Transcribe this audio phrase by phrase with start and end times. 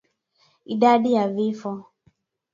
[0.73, 1.85] Idadi ya Vifo